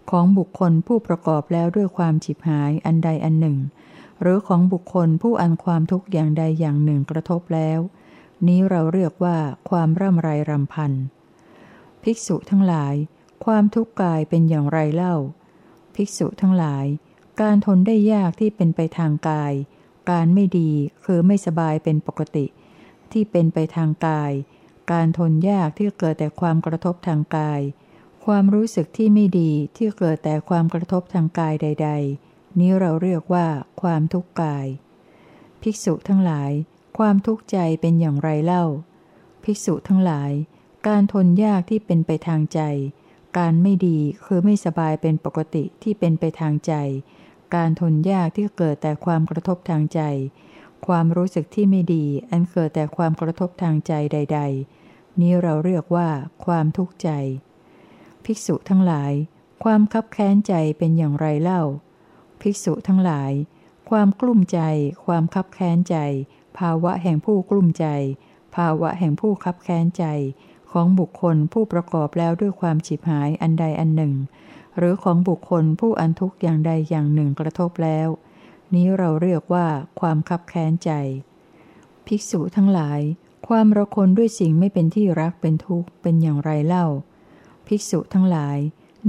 [0.10, 3.58] ของบุคคลผู้ประกอบแล้วด้วยความฉิบหายอันใดอันหนึ่ง
[4.22, 7.80] หรือของบุคคลผู้อันความทุกข์อย่างใดอย่างหนึ่งกระทบแล้ว
[8.48, 9.38] นี้เราเรียกว่า
[9.70, 10.92] ความร่ำไรรำพัน
[12.04, 12.96] ภิกษุทั้งหลาย
[13.46, 15.16] ความทุกข์กายเป็นอย่างไรเล่า
[15.96, 16.86] ภิกษุทั้งหลาย
[17.42, 19.54] การทนได้ยากที่เป็นไปทางกาย
[20.12, 20.72] การไม่ดี
[21.06, 22.46] คือไม่สบายเป็นปกติ
[23.12, 24.32] ที่เป็นไปทางกาย
[24.92, 27.62] การทนยากที่เกิดแต่ความกระทบทางกาย
[28.26, 31.90] ความรู้สึกที่ไม่ดีที่เกิดแต่ความกระทบทางกายใด
[32.26, 33.48] ๆ นี้เราเรียกว่า
[33.82, 34.68] ความทุกข์กาย
[35.62, 36.52] ภิกษุทั้งหลาย
[36.98, 38.66] ความทุกข์ใจเป็นอย่างไรเล่า
[39.44, 40.32] ภิกษุทั้งหลาย
[40.88, 42.62] การทนยากที่เป็นไปทางใจ
[43.38, 46.74] การไม่ดีคือไม่สบายเป็นปกติที่เป็นไปทางใจ
[47.54, 50.02] การทนยากที่เกิดแต่ความกระทบทางใจ
[50.88, 54.40] ความรู้สึกที่ไม่ดี อันเกิดแต่ความกระทบทางใจใด
[54.80, 56.10] ๆ นี้เราเรียกว่า
[56.46, 57.10] ความทุกข์ใจ
[58.24, 59.14] ภิกษุทั้งหลาย
[59.64, 61.62] ความคับแค้นใจเป็นอย่างไรเล่า
[62.42, 63.32] ภิกษุทั้งหลาย
[63.90, 64.60] ความกลุ้มใจ
[65.06, 65.98] ความคับแค้นใจ
[66.58, 67.88] ภาวะแห่งผู้กลุ้มใจ
[68.56, 70.06] ภาวะแห่งผู้คับแค้นใจ
[70.72, 74.14] ของบุคคลผู้ประกอบแล้วด้วยความฉิบหายอันใดอันหนึ่ง
[74.78, 78.10] หรือของบุคคลผู้อันทุกข์อย่างใดอย่างหนึ่งกระทบแล้ว
[78.74, 79.68] นี้เราเรียกว่า
[80.00, 80.92] ความคับแค้นใจ
[82.06, 83.00] ภิกษุทั้งหลาย
[83.48, 86.88] ความระคนด้วยสิ่งไม่เป็นที่รักเป็นทุกข์เป็นอย่างไรเล่า
[87.68, 88.58] ภิกษุทั้งหลาย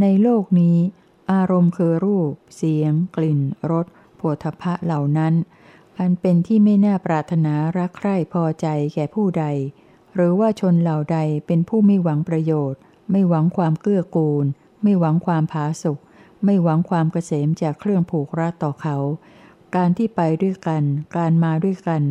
[0.01, 0.77] ในโลกนี้
[1.33, 5.35] อารมณ์คือรูป เสียง กลิ่นรสโผฏฐะเหล่านั้น
[5.99, 9.45] อันเป็นที่ไม่น่าปรารถนารักใคร่พอใจแก่ผู้ใด
[10.15, 14.47] หรือว่าชนเหล่าใดเป็นผู้ไม่หวังประโยชน์ ไม่หวังความเกื้อกูล
[14.87, 15.99] ไม่หวังความผาสุก
[16.45, 18.97] ไม่หวังความเกษมจากเครื่องผูกรัดต่อเขา
[19.77, 20.83] การที่ไปด้วยกัน
[21.17, 22.03] การมาด้วยกัน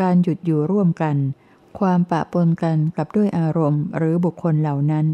[0.00, 1.16] การหยุดอยู่ร่วมกัน
[1.78, 5.06] ความปะปนกันกับด้วยอารมณ์ หรือบุคคลเหล่านั้น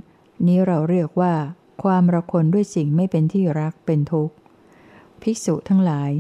[0.47, 1.35] นี้เราเรียกว่า
[1.83, 4.35] ความระคนด้วยสิ่งไม่เป็นที่รักเป็นทุกข์
[5.23, 6.11] ภิกษุทั้งหลาย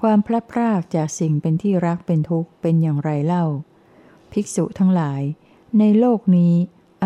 [0.00, 3.44] ความพลัดพรากจากสิ่งเป็นที่รักเป็นทุกข์เป็นอย่างไรเล่า
[4.32, 5.22] ภิกษุทั้งหลาย
[5.78, 6.54] ในโลกนี้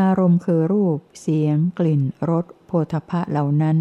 [0.01, 3.77] อารมณ์คือรูป เสียง กลิ่น รส โผฏฐะเหล่านั้น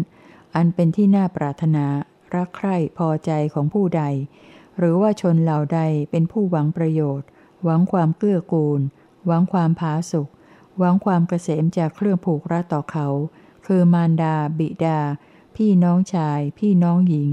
[0.54, 1.86] อันเป็นที่น่าปรารถนา
[2.34, 4.02] รักใคร่พอใจของผู้ใด
[4.78, 7.28] หรือว่าชนเหล่าใดเป็นผู้หวังประโยชน์
[7.64, 8.80] หวังความเกื้อกูล
[9.26, 10.28] หวังความผาสุก
[10.78, 13.08] หวังความเกษมจากเครื่องผูกรัดต่อเขา
[13.66, 15.00] คือมารดา บิดา
[15.56, 17.28] พี่น้องชาย พี่น้องหญิง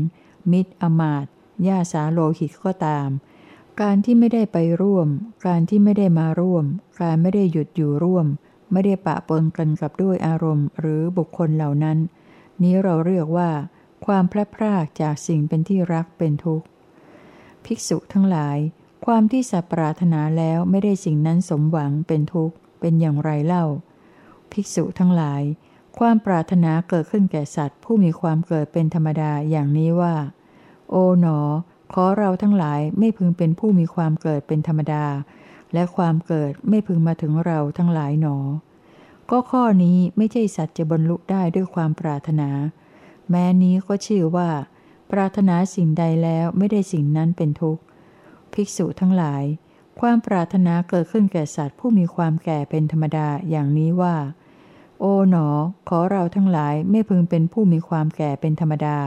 [0.52, 1.26] มิตรอมาต
[1.67, 3.10] ย่าสาโลหิตก็ตาม
[3.82, 5.08] การที่ไม่ได้ไปร่วม
[5.48, 6.65] การที่ไม่ได้มาร่วม
[7.02, 8.26] การไม่ได้หยุดอยู่ร่วม
[8.71, 11.97] ไม่ได้ปะปนกันกับด้วยอารมณ์ หรือบุคคลเหล่านั้น
[12.62, 13.49] นี้เราเรียกว่า
[14.05, 16.65] ความพลาดพลาดจากสิ่งเป็นที่รักเป็นทุกข์
[17.65, 18.58] ภิกษุทั้งหลาย
[19.05, 23.65] ความที่สัปรารถนาแล้วไม่ได้สิ่งนั้นสมหวังเป็นทุกข์ เป็นอย่างไรเล่า
[24.51, 25.41] ภิกษุทั้งหลาย
[25.97, 30.15] ความปรารถนาเกิดขึ้นแก่สัตว์ ผู้มีความเกิดเป็นธรรมดาอย่างนี้ว่า
[30.89, 31.39] โอ๋หนอ
[31.93, 35.05] ขอเราทั้งหลายไม่พึงเป็นผู้มีความเกิดเป็นธรรมดา
[35.73, 38.38] และความเกิดไม่พึงมาถึงเราทั้งหลายหนอ
[39.32, 42.49] ก็ข้อนี้ไม่ใช่สัตว์จะบรรลุได้ด้วยความปรารถนา
[43.29, 44.49] แม้นี้ก็ชื่อว่า
[45.12, 47.82] ปรารถนาสิ่งใดแล้วไม่ได้สิ่งนั้นเป็นทุกข์
[48.53, 49.43] ภิกษุทั้งหลาย
[49.99, 54.15] ความปรารถนาเกิดขึ้นแก่สัตว์ผู้มีความแก่เป็นธรรมดาอย่างนี้ว่า
[54.99, 55.47] โอ๋หนอ
[55.89, 58.97] ขอเราทั้งหลายไม่พึงเป็นผู้มีความแก่เป็นธรรมดา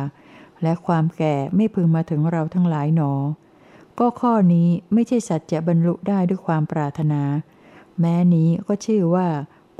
[0.62, 3.12] และความแก่ไม่พึงมาถึงเราทั้งหลายหนอ
[3.98, 7.22] ก็ข้อนี้ไม่ใช่สัตว์จะบรรลุได้ด้วยความปรารถนา
[8.00, 9.28] แม้นี้ก็ชื่อว่า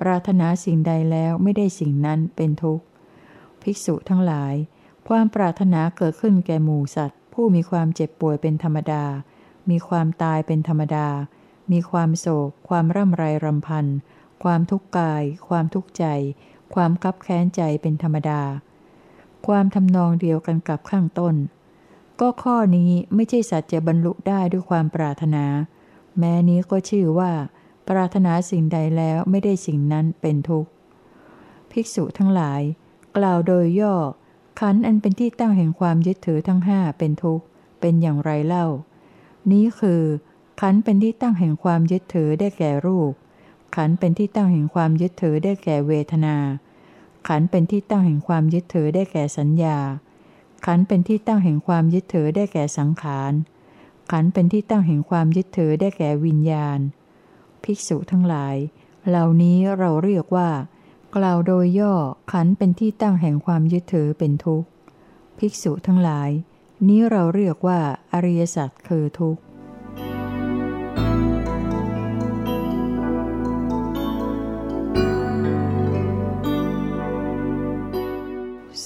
[0.00, 2.84] ปรารถนาสิ่งใดแล้วไม่ได้สิ่งนั้นเป็นทุกข์
[3.62, 4.54] ภิกษุทั้งหลาย
[5.08, 9.04] ความปรารถนาเกิดขึ้นแก่หมู่สัตว์ ผู้มีความเจ็บป่วยเป็นธรรมดา
[9.70, 11.08] มีความตายเป็นธรรมดา
[11.72, 13.86] มีความโศก ความร่ำไรรำพัน
[14.42, 16.04] ความทุกข์กาย ความทุกข์ใจ
[16.74, 18.42] ความคับแค้นใจเป็นธรรมดา
[19.46, 21.34] ความทำนองเดียวกันกับข้างต้น
[22.20, 25.44] ก็ข้อนี้ไม่ใช่สัตว์จะบรรลุได้ด้วยความปรารถนา
[26.18, 27.32] แม้นี้ก็ชื่อว่า
[27.88, 30.70] ปรารถนาสิ่งใดแล้วไม่ได้สิ่งนั้นเป็นทุกข์
[31.70, 32.60] ภิกษุทั้งหลาย
[33.16, 33.94] กล่าวโดยย่อ
[34.60, 37.44] ขันอันเป็นที่ตั้งแห่งความยึดถือทั้งห้าเป็นทุกข์
[37.80, 38.66] เป็นอย่างไรเล่า
[39.50, 40.02] นี้คือ
[40.60, 43.12] ขันเป็นที่ตั้งแห่งความยึดถือได้แก่รูป
[43.76, 46.36] ขันเป็นที่ตั้งแห่งความยึดถือได้แก่เวทนา
[47.28, 49.78] ขันเป็นที่ตั้งแห่งความยึดถือได้แก่สัญญา
[50.66, 53.32] ขันเป็นที่ตั้งแห่งความยึดถือได้แก่สังขาร
[54.10, 56.78] ขันเป็นที่ตั้งแห่งความยึดถือได้แก่วิญญาณ
[57.64, 58.56] ภิกษุทั้งหลาย
[59.08, 60.50] เหล่านี้เราเรียกว่า
[61.16, 61.94] กล่าวโดยย่อ
[62.32, 64.68] ขันเป็นที่ตั้งแห่งความยึดถือเป็นทุกข์
[65.38, 66.30] ภิกษุทั้งหลาย
[66.88, 67.80] นี้เราเรียกว่า
[68.12, 69.42] อริยสัจคือทุกข์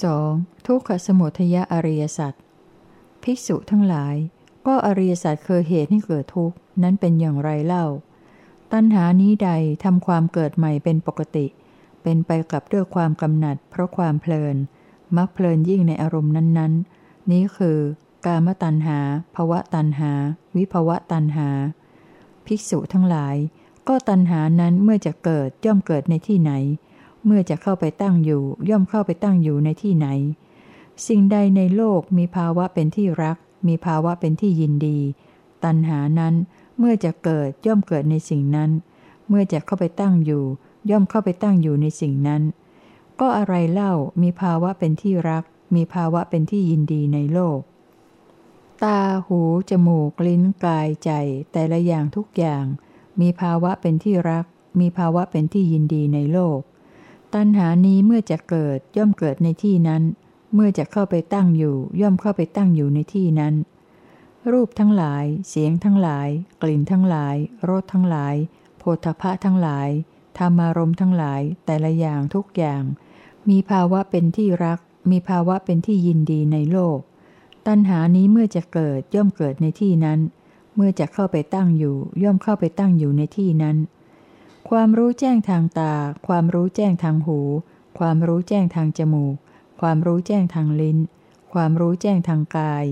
[0.04, 0.55] 2.
[0.66, 2.32] ทุกขสมุทยอริยสัจ
[3.22, 4.14] ภิกษุทั้งหลาย
[4.66, 7.86] ก็อริยสัจคือเหตุให้เกิดทุกข์นั้นเป็นอย่างไรเล่า
[8.72, 9.50] ตัณหานี้ใด
[9.84, 11.46] ทำความเกิดใหม่เป็นปกติ
[12.02, 14.56] เป็นไปกับด้วยความกำหนัด เพราะความเพลิน
[15.16, 17.78] มักเพลินยิ่งในอารมณ์นั้น ๆ นี้คือ
[18.26, 18.98] กามตัณหา
[19.34, 20.12] ภวะตัณหา
[20.56, 21.48] วิภวะตัณหา
[22.46, 23.36] ภิกษุทั้งหลาย
[23.88, 26.52] ก็ตัณหานั้นเมื่อจะเกิดย่อมเกิดในที่ไหน
[27.24, 30.08] เมื่อจะเข้าไปตั้งอยู่ ย่อมเข้าไปตั้งอยู่ในที่ไหน
[31.06, 34.98] สิ่งใดในโลกมีภาวะเป็นที่รัก มีภาวะเป็นที่ยินดี
[35.64, 36.34] ตัณหานั้น
[36.78, 38.70] เมื่อจะเกิดย่อมเกิดในสิ่งนั้น
[39.28, 40.44] เมื่อจะเข้าไปตั้งอยู่
[40.90, 42.42] ย่อมเข้าไปตั้งอยู่ในสิ่งนั้น
[43.20, 47.58] ก็อะไรเล่ามีภาวะเป็นที่รัก มีภาวะเป็นที่ยินดีในโลก
[48.84, 51.10] ตาหู จมูก ลิ้นกายใจ
[51.52, 52.64] แต่ละอย่างทุกอย่าง
[53.20, 54.44] มีภาวะเป็นที่รัก
[54.80, 56.58] มีภาวะเป็นที่ยินดีในโลก
[57.34, 60.02] ตัณหานี้เมื่อจะเกิดย่อมเกิดในที่นั้น
[60.58, 63.54] เมื่อจะเข้าไปตั้งอยู่ ย่อมเข้าไปตั้งอยู่ในที่นั้น
[64.52, 66.28] รูปทั้งหลาย เสียงทั้งหลาย
[66.62, 67.36] กลิ่นทั้งหลาย
[67.68, 68.34] รสทั้งหลาย
[68.78, 69.88] โพธพะทั้งหลาย
[70.38, 72.82] ธรรมารมทั้งหลายแต่ละอย่างทุกอย่าง
[73.48, 74.78] มีภาวะเป็นที่รัก
[75.10, 76.98] มีภาวะเป็นที่ยินดีในโลก
[77.66, 80.20] ตัณหานี้เมื่อจะเกิดย่อมเกิดในที่นั้น
[80.74, 83.76] เมื่อจะเข้าไปตั้งอยู่ ย่อมเข้าไปตั้งอยู่ในที่นั้น
[84.68, 85.94] ความรู้แจ้งทางตา
[86.26, 87.40] ความรู้แจ้งทางหู
[87.98, 89.36] ความรู้แจ้งทางจมูก
[89.80, 90.98] ความรู้แจ้งทางลิ้น
[91.52, 92.84] ความรู้แจ้งทางกาย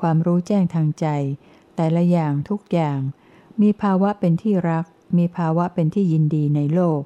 [0.00, 1.06] ความรู้แจ้งทางใจ
[1.76, 3.00] แต่ละอย่างทุกอย่าง
[3.60, 4.84] มีภาวะเป็นที่รัก
[5.18, 7.00] มีภาวะเป็นที่ยินดีในโลก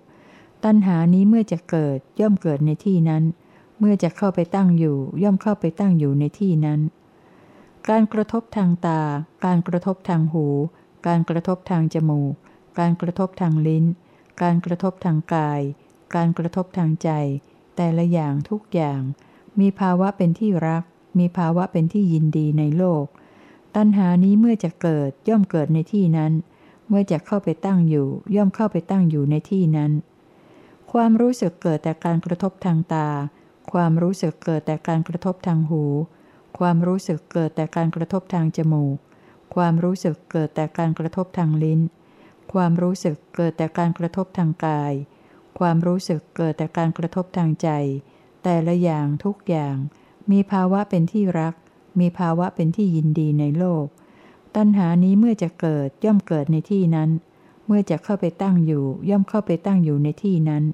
[0.65, 3.23] ตัณหานี้เมื่อจะเกิดย่อมเกิดในที่นั้น
[3.79, 6.81] เมื่อจะเข้าไปตั้งอยู่ ย่อมเข้าไปตั้งอยู่ในที่นั้น
[7.89, 9.01] การกระทบทางตา
[9.45, 10.47] การกระทบทางหู
[11.07, 12.35] การกระทบทางจมูก
[12.79, 13.85] การกระทบทางลิ้น
[14.43, 15.61] การกระทบทางกาย
[16.15, 17.11] การกระทบทางใจ
[17.77, 19.01] แต่ละอย่างทุกอย่าง
[19.61, 20.83] มีภาวะเป็นที่รัก
[21.19, 23.05] มีภาวะเป็นที่ยินดีในโลก
[23.77, 26.33] ตัณหานี้เมื่อจะเกิดย่อมเกิดในที่นั้น
[26.89, 29.93] เมื่อจะเข้าไปตั้งอยู่ ย่อมเข้าไปตั้งอยู่ในที่นั้น
[30.93, 33.09] ความรู้สึกเกิดแต่การกระทบทางตา
[33.73, 35.85] ความรู้สึกเกิดแต่การกระทบทางหู
[36.59, 38.97] ความรู้สึกเกิดแต่การกระทบทางจมูก
[39.55, 41.81] ความรู้สึกเกิดแต่การกระทบทางลิ้น
[42.53, 44.93] ความรู้สึกเกิดแต่การกระทบทางกาย
[45.59, 47.69] ความรู้สึกเกิดแต่การกระทบทางใจ
[48.43, 49.77] แต่ละอย่างทุกอย่าง
[50.31, 51.55] มีภาวะเป็นที่รัก
[52.01, 53.87] มีภาวะเป็นที่ยินดีในโลก
[54.57, 57.11] ตัณหานี้เมื่อจะเกิดย่อมเกิดในที่นั้น
[57.67, 60.65] เมื่อจะเข้าไปตั้งอยู่ ย่อมเข้าไปตั้งอยู่ในที่นั้น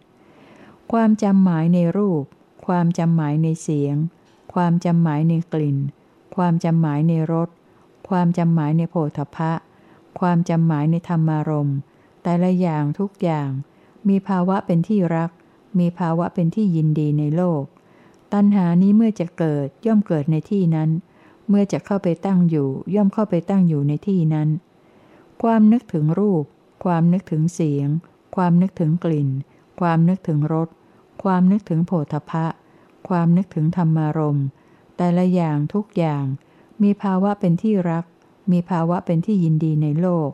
[0.92, 2.24] ความจำหมายในรูป
[2.66, 3.96] ความจำหมายในเสียง
[4.54, 5.78] ความจำหมายในกลิ่น
[6.36, 7.48] ความจำหมายในรส
[8.08, 9.52] ความจำหมายในโผฏฐะ
[10.20, 11.76] ความจำหมายในธรรมารมณ์
[12.22, 13.50] แต่ละอย่างทุกอย่าง
[14.08, 15.30] มีภาวะเป็นที่รัก
[15.78, 17.62] มีภาวะเป็นที่ยินดีในโลก
[18.32, 20.90] ตัณหานี้เมื่อจะเกิดย่อมเกิดในที่นั้น
[21.48, 24.48] เมื่อจะเข้าไปตั้งอยู่ ย่อมเข้าไปตั้งอยู่ในที่นั้น
[25.42, 26.44] ความนึกถึงรูป
[26.84, 27.88] ความนึกถึงเสียง
[28.36, 29.28] ความนึกถึงกลิ่น
[29.80, 30.68] ความนึกถึงรส
[31.22, 32.46] ความนึกถึงโผฏฐะ
[33.08, 34.46] ความนึกถึงธรรมารมณ์
[34.96, 36.24] แต่ละอย่างทุกอย่าง
[36.82, 38.04] มีภาวะเป็นที่รัก
[38.52, 40.30] มีภาวะเป็นที่ยินดีในโลก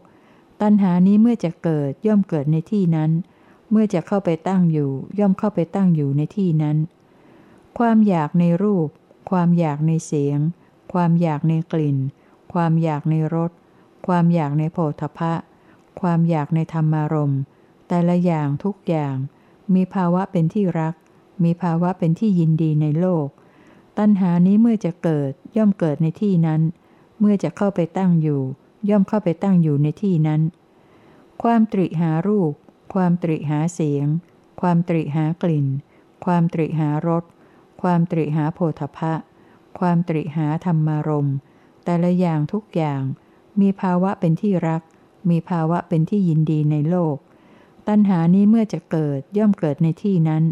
[0.61, 3.11] ตัณหานี้เมื่อจะเกิดย่อมเกิดในที่นั้น
[3.71, 6.77] เมื่อจะเข้าไปตั้งอยู่ ย่อมเข้าไปตั้งอยู่ในที่นั้น
[7.79, 8.89] ความอยากในรูป
[9.31, 10.39] ความอยากในเสียง
[10.93, 11.97] ความอยากในกลิ่น
[12.53, 13.51] ความอยากในรส
[14.07, 15.35] ความอยากในโผฏฐะ
[16.01, 17.41] ความอยากในธรรมารมณ์
[17.89, 19.17] แต่ละอย่างทุกอย่าง
[19.75, 20.95] มีภาวะเป็นที่รัก
[21.45, 23.27] มีภาวะเป็นที่ยินดีในโลก
[23.99, 26.61] ตัณหานี้เมื่อจะเกิดย่อมเกิดในที่นั้น
[27.21, 28.41] เมื่อจะเข้าไปตั้งอยู่
[28.91, 30.41] ย่อมเข้าไปตั้งอยู่ในที่นั้น
[31.43, 32.53] ความตริหารูป
[32.95, 34.07] ความตริหาเสียง
[34.61, 35.67] ความตริหากลิ่น
[36.25, 37.25] ความตริหารส
[37.83, 39.15] ความตริหาโพธพะ
[39.79, 41.31] ความตริหาธรรมารม
[41.85, 43.03] แต่ละอย่างทุกอย่าง
[43.61, 44.83] มีภาวะเป็นที่รัก
[45.31, 47.17] มีภาวะเป็นที่ยินดีในโลก
[47.89, 50.45] ตัณหานี้เมื่อจะเกิดย่อมเกิดในที่นั้น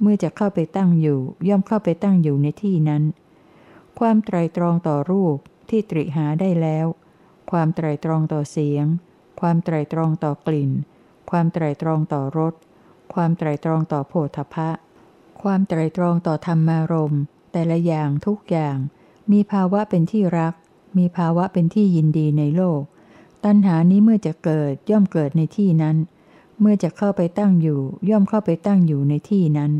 [0.00, 3.02] เมื่อจะเข้าไปตั้งอยู่ ย่อมเข้าไปตั้งอยู่ในที่นั้น
[3.98, 5.36] ความไตรตรองต่อรูป
[5.70, 6.86] ที่ตริหาได้แล้ว
[7.50, 8.86] ความไตรตรองต่อเสียง
[9.40, 10.70] ความไตรตรองต่อกลิ่น
[11.32, 12.54] ความไตรตรองต่อรส
[13.14, 14.70] ความไตรตรองต่อโผฏฐะ
[15.42, 17.14] ความไตรตรองต่อธรรมารม
[17.52, 18.76] แต่ละอย่างทุกอย่าง
[19.32, 20.54] มีภาวะเป็นที่รัก
[20.98, 22.82] มีภาวะเป็นที่ยินดีในโลก
[23.44, 25.96] ตัณหานี้เมื่อจะเกิดย่อมเกิดในที่นั้น
[26.60, 29.72] เมื่อจะเข้าไปตั้งอยู่ ย่อมเข้าไปตั้งอยู่ในที่นั้น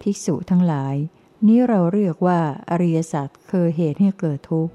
[0.00, 0.94] ภิกษุทั้งหลาย
[1.46, 4.72] นี้เราเรียกว่าอริยสัจคือเหตุให้เกิดทุกข์